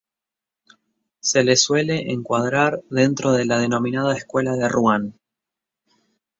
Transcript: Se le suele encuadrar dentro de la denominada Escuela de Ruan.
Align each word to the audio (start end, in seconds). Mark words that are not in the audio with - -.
Se 1.19 1.43
le 1.43 1.55
suele 1.55 2.11
encuadrar 2.11 2.81
dentro 2.89 3.33
de 3.33 3.45
la 3.45 3.59
denominada 3.59 4.15
Escuela 4.17 4.55
de 4.55 4.67
Ruan. 4.67 5.13